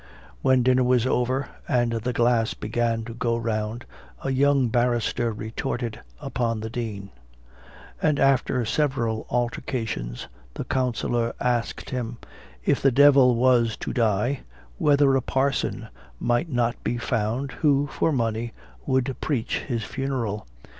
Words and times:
When 0.41 0.63
dinner 0.63 0.83
was 0.83 1.05
over, 1.05 1.47
and 1.67 1.93
the 1.93 2.11
glass 2.11 2.55
began 2.55 3.03
to 3.05 3.13
go 3.13 3.37
round, 3.37 3.85
a 4.23 4.31
young 4.31 4.67
barrister 4.69 5.31
retorted 5.31 5.99
upon 6.19 6.59
the 6.59 6.71
dean; 6.71 7.11
and 8.01 8.17
after 8.19 8.65
several 8.65 9.27
altercations, 9.29 10.27
the 10.55 10.63
counsellor 10.63 11.35
asked 11.39 11.91
him, 11.91 12.17
"If 12.65 12.81
the 12.81 12.89
devil 12.91 13.35
was 13.35 13.77
to 13.77 13.93
die, 13.93 14.39
whether 14.79 15.15
a 15.15 15.21
parson 15.21 15.87
might 16.19 16.49
not 16.49 16.83
be 16.83 16.97
found, 16.97 17.51
who, 17.51 17.85
for 17.85 18.11
money, 18.11 18.53
would 18.87 19.15
preach 19.21 19.59
his 19.65 19.83
funeral?" 19.83 20.47